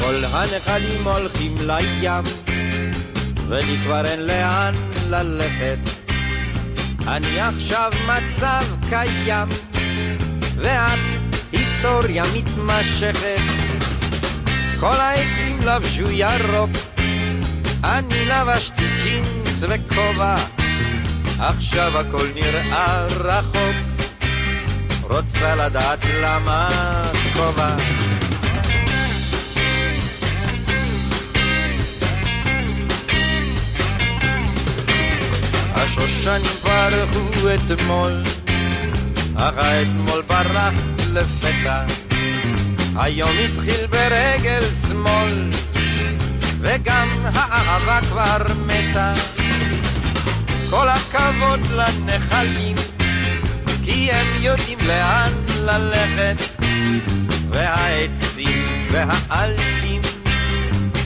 [0.07, 2.23] כל הנחלים הולכים לים,
[3.49, 4.73] ולי כבר אין לאן
[5.09, 5.79] ללכת.
[7.07, 9.49] אני עכשיו מצב קיים,
[10.57, 10.99] ואת
[11.53, 13.41] היסטוריה מתמשכת.
[14.81, 16.71] כל העצים לבשו ירוק,
[17.85, 20.35] אני לבשתי ג'ינס וכובע,
[21.39, 23.77] עכשיו הכל נראה רחוק.
[25.03, 26.69] רוצה לדעת למה
[27.35, 28.16] כובע.
[35.87, 38.23] השושנים פרחו אתמול,
[39.37, 40.75] אך האתמול ברח
[41.13, 41.85] לפתע.
[42.97, 45.51] היום התחיל ברגל שמאל,
[46.61, 49.13] וגם האהבה כבר מתה.
[50.71, 52.77] כל הכבוד לנחלים,
[53.85, 55.33] כי הם יודעים לאן
[55.65, 56.43] ללכת,
[57.51, 60.03] והעצים והעלים,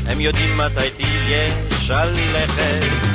[0.06, 1.50] הם יודעים מתי תהיה
[1.80, 3.09] שלכת.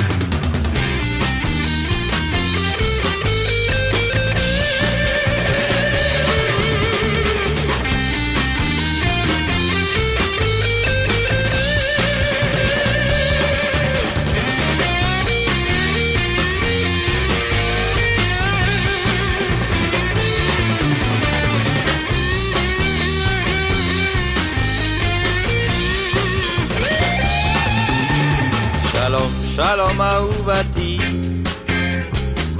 [29.76, 30.98] שלום, אהובתי,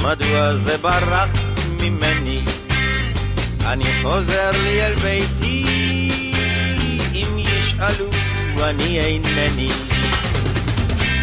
[0.02, 1.28] מדוע זה ברח
[1.80, 2.42] ממני?
[3.64, 5.64] אני חוזר לי אל ביתי,
[7.14, 8.10] אם ישאלו
[8.62, 9.68] אני אינני.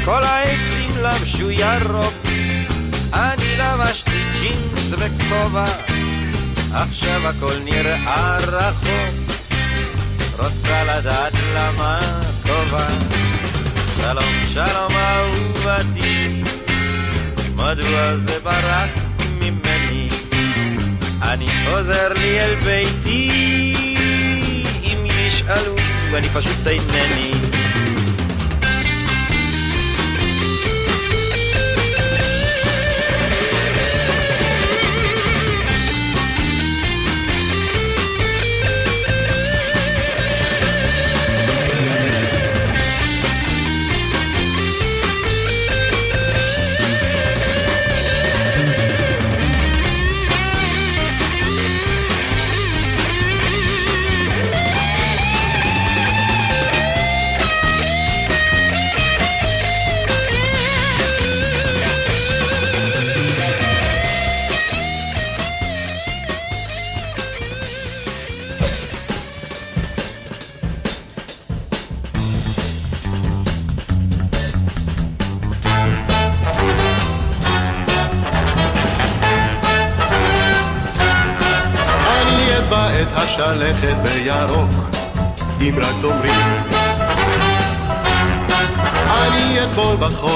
[0.05, 2.13] כל העצים לבשו ירוק,
[3.13, 5.65] אני לבשתי ג'ינס וכובע,
[6.73, 9.15] עכשיו הכל נראה רחוק,
[10.39, 11.99] רוצה לדעת למה
[12.47, 12.87] טובה.
[14.03, 16.43] שלום, שלום אהובתי,
[17.55, 18.89] מדוע זה ברח
[19.39, 20.09] ממני?
[21.21, 23.75] אני חוזר לי אל ביתי,
[24.83, 25.75] אם ישאלו,
[26.13, 27.42] אני פשוט אינני.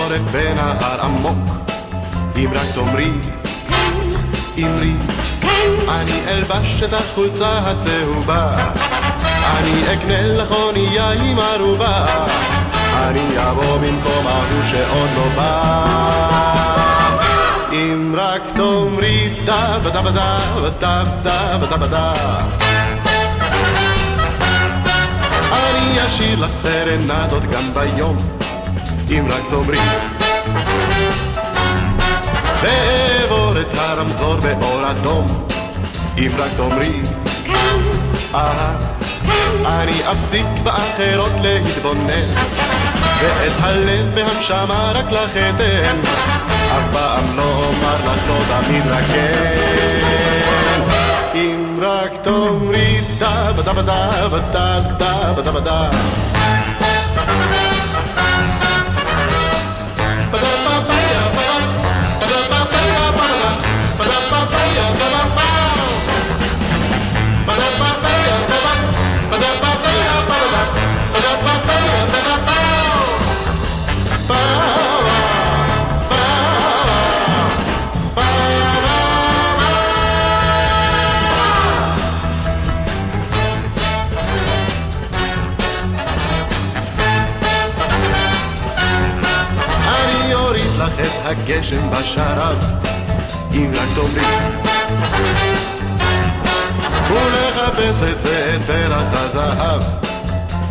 [0.08, 1.38] אטבול בחורף בנהר עמוק,
[2.36, 3.12] אם רק תאמרי.
[4.58, 4.94] אמרי.
[5.90, 8.52] אני אלבש את החולצה הצהובה,
[9.58, 12.06] אני אקנה לך אונייה עם ערובה,
[12.94, 15.74] אני אבוא במקום ההוא שעוד לא בא.
[17.72, 22.14] אם רק תאמרי דה בדה בדה בדה בדה בדה בדה
[25.52, 28.37] אני אשאיר לך סרנדות גם ביום
[29.12, 29.78] אם רק תאמרי
[32.62, 35.48] ואעבור את הרמזור באור אדום.
[36.18, 37.02] אם רק תאמרי
[38.36, 38.76] אהה
[39.66, 42.28] אני אפסיק באחרות להתבונן.
[43.22, 45.98] ואת הלב והנשמה רק לך אתן.
[46.78, 50.82] אף פעם לא אומר לך לא תמיד רק כן
[51.34, 55.90] אם רק תאמרי דה בדה בדה בדה בדה בדה בדה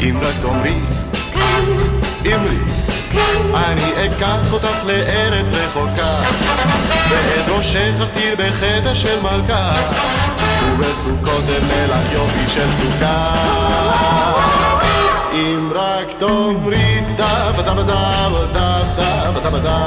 [0.00, 0.74] אם רק תאמרי.
[2.26, 2.56] אמרי.
[3.54, 6.16] אני אקח אותך לארץ רחוקה,
[7.08, 9.72] ואת ראשך אכתיר בחדר של מלכה,
[10.66, 13.34] ובסוכות אבנה לך יופי של סוכה.
[15.32, 18.78] אם רק תאמרי דה בדה בדה בדה
[19.34, 19.86] בדה בדה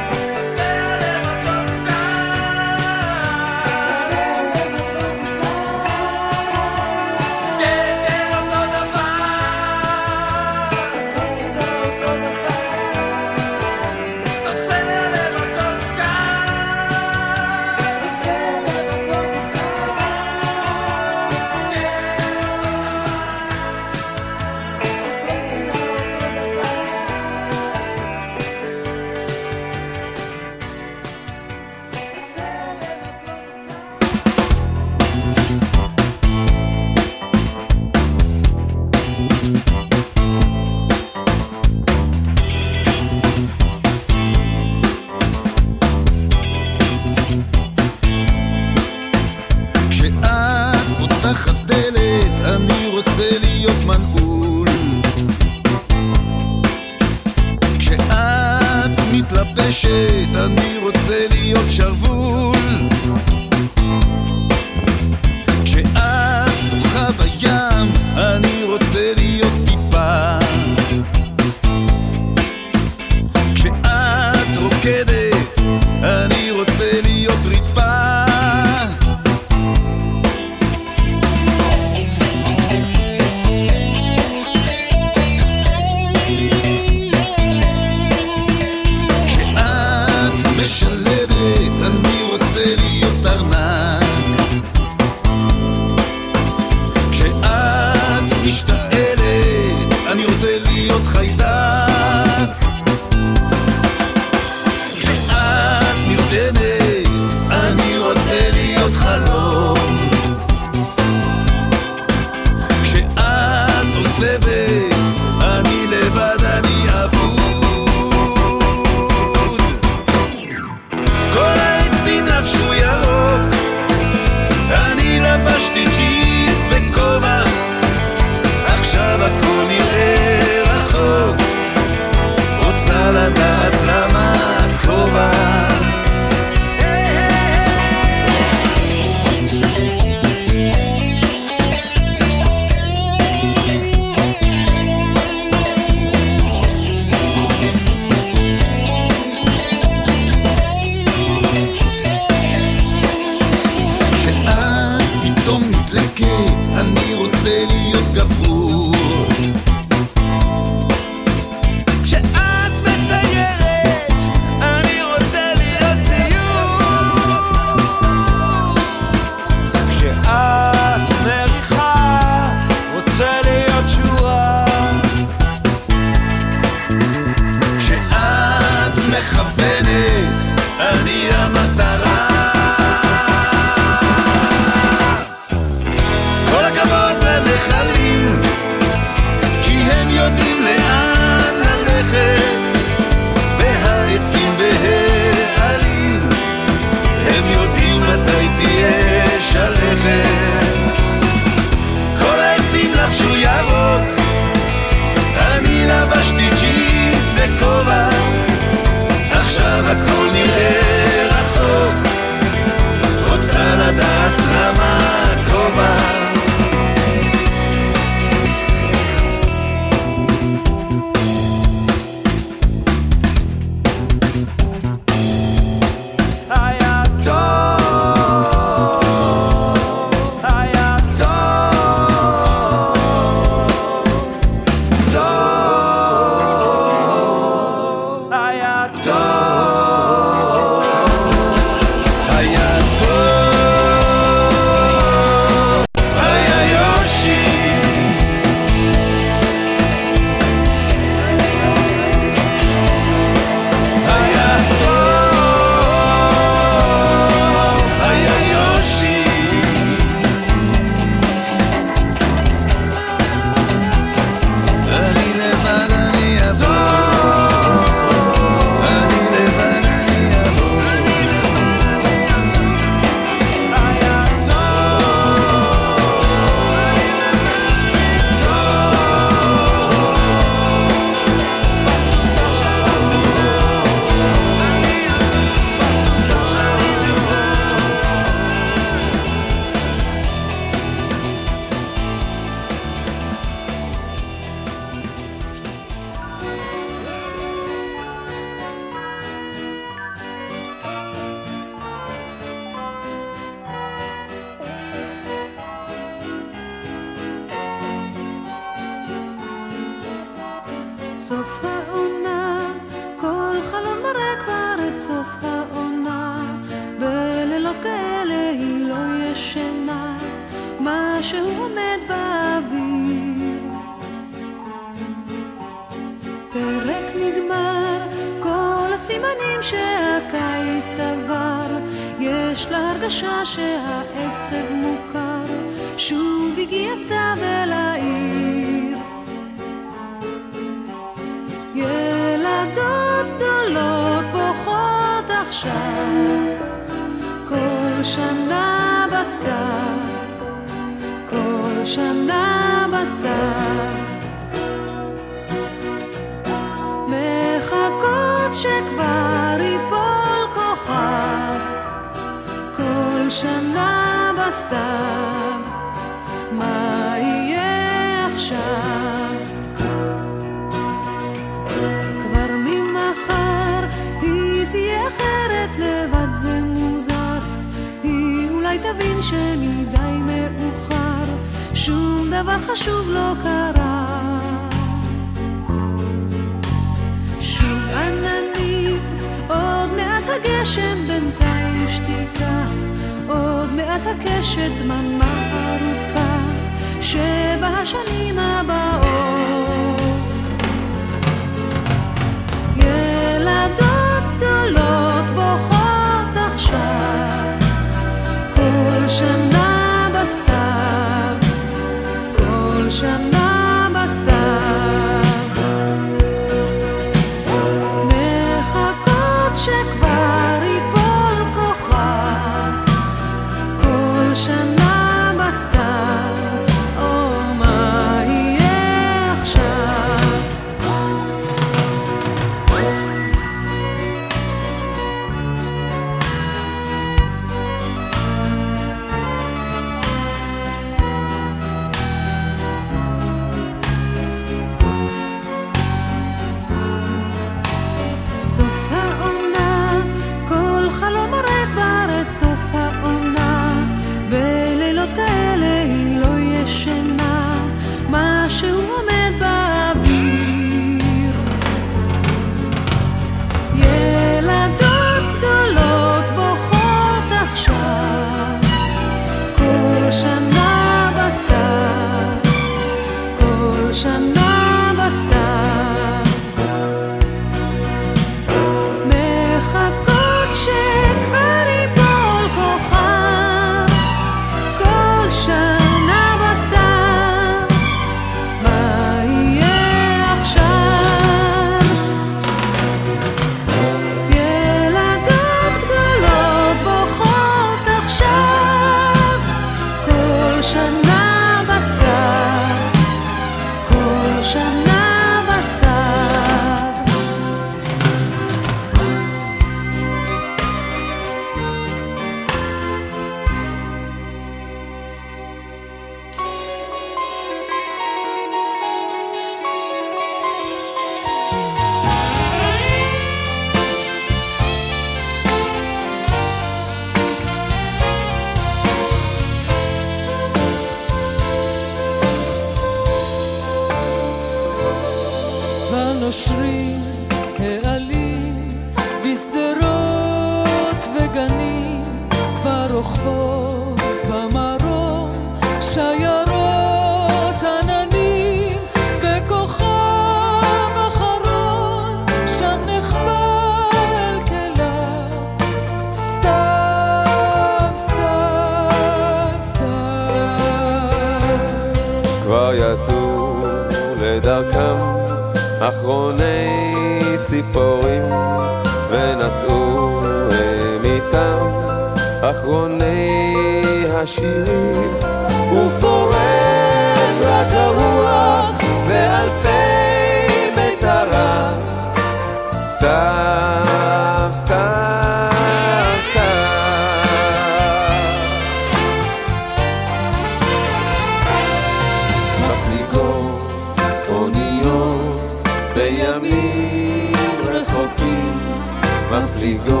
[599.61, 600.00] Rodrigo.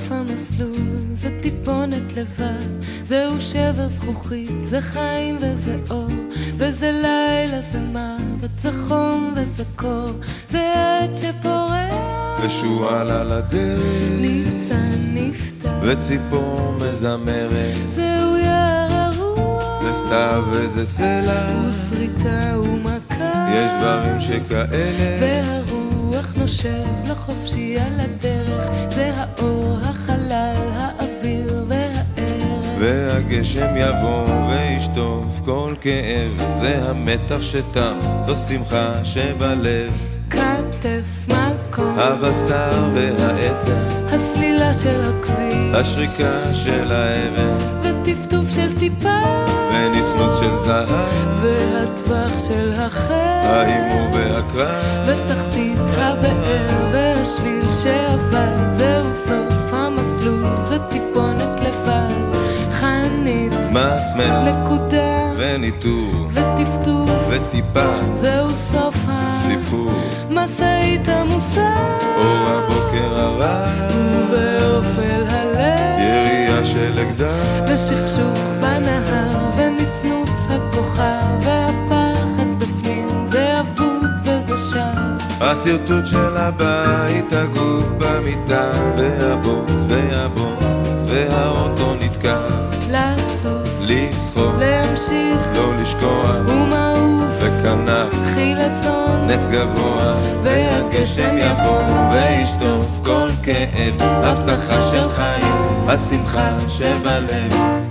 [0.00, 6.06] סוף המסלול, זה טיפונת לבד זהו שבר זכוכית, זה חיים וזה אור
[6.56, 10.10] וזה לילה, זה מוות, זה חום וזה קור
[10.50, 11.94] זה עת שפורח.
[12.44, 13.80] ושועל על הדרך
[14.20, 15.70] ניצן נפתח.
[15.82, 17.76] וציפור מזמרת.
[17.94, 19.82] זהו יער הרוח.
[19.82, 21.62] זה סתיו וזה סלע.
[21.68, 23.48] ושריטה ומכה.
[23.54, 25.20] יש דברים שכאלה.
[25.20, 28.39] והרוח נושב לחופשי על הדרך
[32.80, 36.42] והגשם יבוא וישטוף כל כאב.
[36.60, 39.90] זה המתח שתם, זו שמחה שבלב.
[40.30, 41.98] כתף מקום.
[41.98, 43.76] הבשר והעצם
[44.06, 45.74] הסלילה של הכביש.
[45.74, 47.56] השריקה של האבן.
[47.82, 49.20] וטפטוף של טיפה.
[49.72, 50.90] ונצנות של זהב.
[51.42, 55.08] והטווח של החל ההימור והקרב.
[55.08, 56.88] ותחתית הבאר.
[56.92, 60.44] והשביל שעבד זהו סוף המסלול.
[60.68, 61.69] זה טיפונת חנית
[63.70, 65.32] מסמר נקודה.
[65.38, 67.10] וניטור וטפטוף.
[67.30, 67.90] וטיפה.
[68.14, 69.32] זהו סוף ה...
[69.34, 69.92] סיפור,
[70.30, 71.74] משאית עמוסה,
[72.16, 73.64] אור הבוקר הרע,
[73.94, 85.16] ובאופל הלב, ירייה של אקדח, ושכשוך בנהר, ונצנוץ הכוכב, והפחד בפנים, זה אבוד וזה שם.
[85.40, 91.89] השרטוט של הבית, הגוף במיטה, והבוץ והבוץ, והאוטו
[93.44, 102.86] לעצוב, לסחוב, להמשיך, לא לשכוח, ומעוף, וכנף, חילזון, נץ גבוה, והגשם יבוא, וישטוף.
[103.04, 107.89] כל כאב, הבטחה של חיים, השמחה שבלב.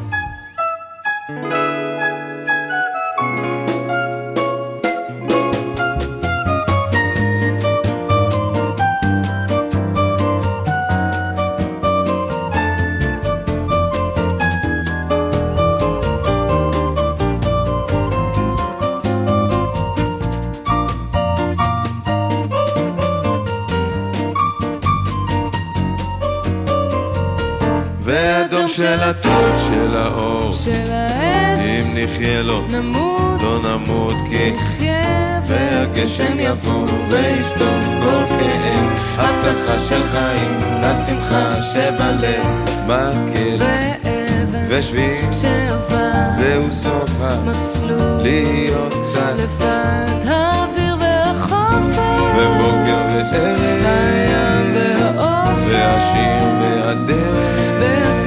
[28.80, 36.40] של הטוד של האור, של האש, אם נחיה לו, נמות, לא נמות כי נחיה, והגשם
[36.40, 42.46] יבוא וישטוף כל כאב, הבטחה של חיים, לשמחה שבלב,
[42.86, 47.10] מקל ואבן, ושביל, שעבר, זהו סוף
[47.46, 51.98] מסלול, להיות קצת, לבד, האוויר והחופש,
[52.36, 56.59] ובוקר וערב, הים והאופק, והשיר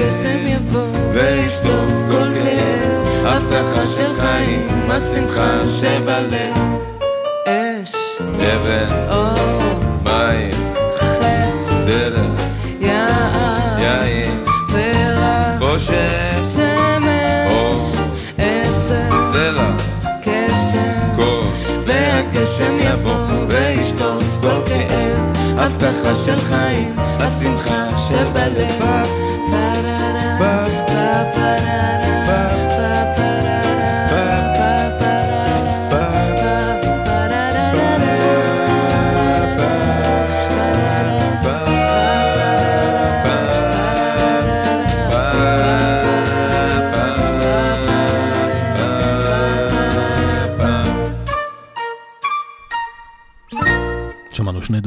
[0.03, 6.57] והגשם יבוא, וישטוף כל כאב, הבטחה של חיים, השמחה שבלב,
[7.47, 7.95] אש,
[8.37, 9.35] אבן, אור,
[10.05, 10.51] מים,
[10.97, 12.43] חץ, דרך,
[12.81, 17.97] יער, יין, פרח, חושך, שמש,
[18.39, 19.71] עצם, סלע,
[20.21, 21.45] קצר, קור,
[21.87, 28.83] והגשם יבוא, וישטוף כל כאב, הבטחה של חיים, השמחה שבלב,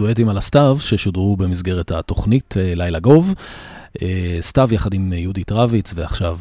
[0.06, 3.34] דואטים על הסתיו ששודרו במסגרת התוכנית אה, לילה גוב.
[4.02, 6.40] אה, סתיו יחד עם אה, יהודית רביץ, ועכשיו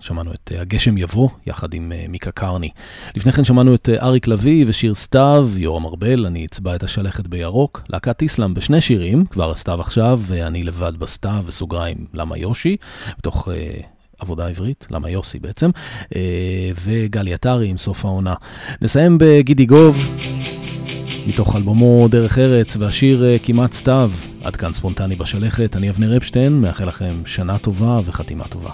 [0.00, 2.68] שמענו את הגשם יבוא יחד עם מיקה קרני.
[3.16, 7.82] לפני כן שמענו את אריק לביא ושיר סתיו, יורם ארבל, אני אצבע את השלכת בירוק,
[7.88, 12.76] להקת איסלאם בשני שירים, כבר הסתיו עכשיו, ואני לבד בסתיו, וסוגריים למה יושי,
[13.18, 13.48] בתוך...
[14.18, 15.70] עבודה עברית, למה יוסי בעצם,
[16.84, 18.34] וגלי עטרי עם סוף העונה.
[18.82, 20.08] נסיים בגידי גוב,
[21.26, 24.10] מתוך אלבומו דרך ארץ, והשיר אה, כמעט סתיו.
[24.42, 28.70] עד כאן ספונטני בשלכת, אני אבנר אפשטיין, מאחל לכם שנה טובה וחתימה טובה.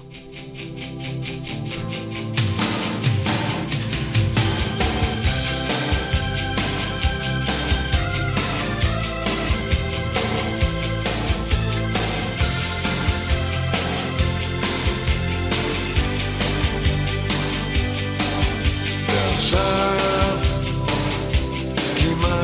[19.08, 20.01] ועכשיו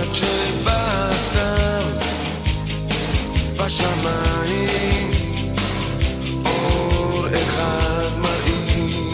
[0.08, 1.82] כמעט שבא סתם
[3.56, 5.10] בשמיים
[6.46, 9.10] אור אחד מראים.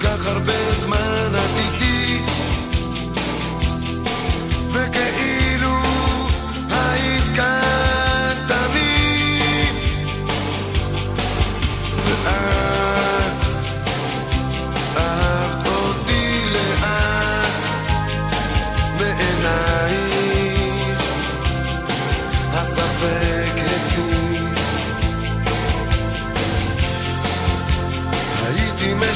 [0.00, 1.77] כל כך הרבה זמן את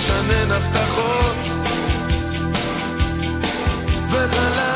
[0.02, 1.36] משנן הבטחות
[4.10, 4.71] וחלמתי